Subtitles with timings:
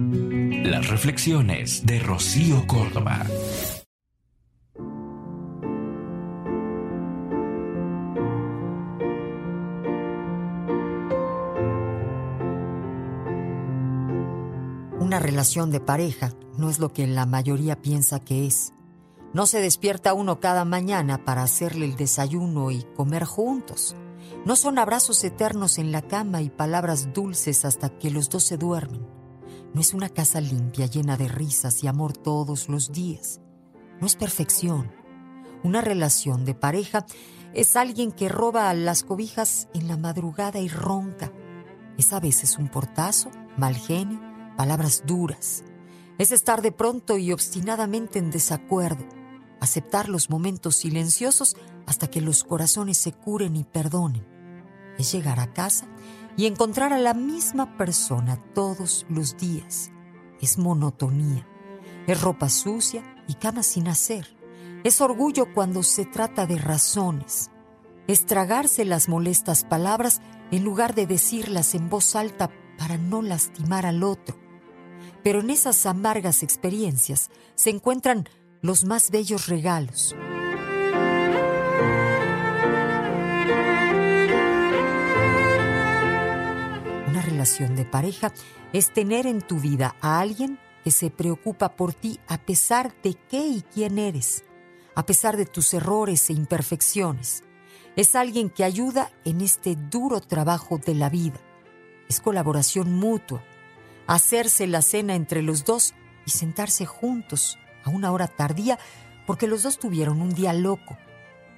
[0.00, 3.26] Las reflexiones de Rocío Córdoba.
[15.00, 18.72] Una relación de pareja no es lo que la mayoría piensa que es.
[19.34, 23.96] No se despierta uno cada mañana para hacerle el desayuno y comer juntos.
[24.46, 28.58] No son abrazos eternos en la cama y palabras dulces hasta que los dos se
[28.58, 29.17] duermen.
[29.74, 33.40] No es una casa limpia llena de risas y amor todos los días.
[34.00, 34.90] No es perfección.
[35.62, 37.04] Una relación de pareja
[37.52, 41.32] es alguien que roba las cobijas en la madrugada y ronca.
[41.98, 44.20] Es a veces un portazo, mal genio,
[44.56, 45.64] palabras duras.
[46.16, 49.04] Es estar de pronto y obstinadamente en desacuerdo,
[49.60, 51.56] aceptar los momentos silenciosos
[51.86, 54.26] hasta que los corazones se curen y perdonen.
[54.98, 55.86] Es llegar a casa
[56.38, 59.90] y encontrar a la misma persona todos los días.
[60.40, 61.46] Es monotonía.
[62.06, 64.36] Es ropa sucia y cama sin hacer.
[64.84, 67.50] Es orgullo cuando se trata de razones.
[68.06, 70.22] Es tragarse las molestas palabras
[70.52, 74.38] en lugar de decirlas en voz alta para no lastimar al otro.
[75.24, 78.28] Pero en esas amargas experiencias se encuentran
[78.62, 80.14] los más bellos regalos.
[87.38, 88.32] Relación de pareja
[88.72, 93.14] es tener en tu vida a alguien que se preocupa por ti a pesar de
[93.14, 94.42] qué y quién eres,
[94.96, 97.44] a pesar de tus errores e imperfecciones.
[97.94, 101.38] Es alguien que ayuda en este duro trabajo de la vida.
[102.08, 103.44] Es colaboración mutua.
[104.08, 105.94] Hacerse la cena entre los dos
[106.26, 108.80] y sentarse juntos a una hora tardía
[109.28, 110.98] porque los dos tuvieron un día loco.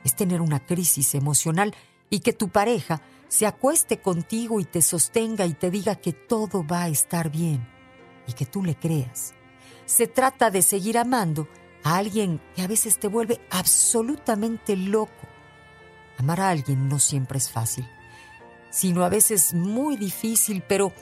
[0.04, 1.74] Es tener una crisis emocional
[2.10, 6.66] y que tu pareja se acueste contigo y te sostenga y te diga que todo
[6.66, 7.66] va a estar bien
[8.26, 9.34] y que tú le creas.
[9.86, 11.48] Se trata de seguir amando
[11.84, 15.28] a alguien que a veces te vuelve absolutamente loco.
[16.18, 17.88] Amar a alguien no siempre es fácil,
[18.70, 20.92] sino a veces muy difícil, pero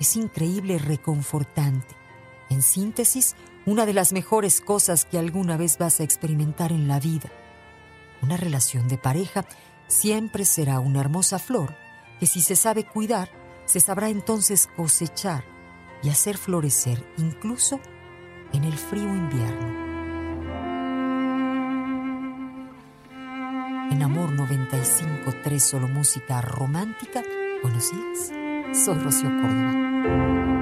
[0.00, 1.94] es increíble reconfortante.
[2.50, 7.00] En síntesis, una de las mejores cosas que alguna vez vas a experimentar en la
[7.00, 7.30] vida.
[8.22, 9.46] Una relación de pareja
[9.86, 11.74] siempre será una hermosa flor
[12.18, 13.30] que si se sabe cuidar,
[13.66, 15.44] se sabrá entonces cosechar
[16.02, 17.80] y hacer florecer incluso
[18.52, 19.86] en el frío invierno.
[23.90, 27.22] En Amor 95.3 solo música romántica.
[27.62, 30.55] Buenos días, soy Rocío Córdoba.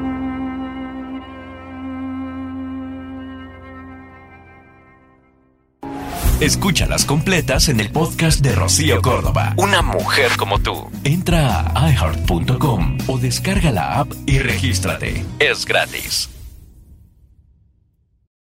[6.41, 9.55] Escúchalas completas en el podcast de Rocío Córdoba.
[9.57, 10.91] Una mujer como tú.
[11.05, 15.25] Entra a iHeart.com o descarga la app y regístrate.
[15.39, 16.34] Es gratis.